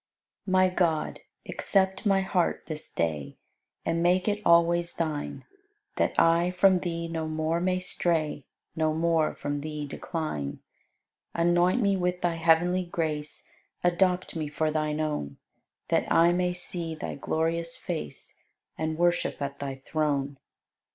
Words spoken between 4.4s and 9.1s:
always Thine, That I from Thee no more may stray, No